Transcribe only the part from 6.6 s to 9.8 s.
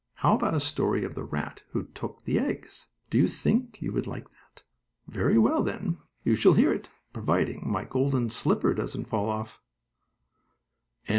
it, providing my golden slipper doesn't fall off.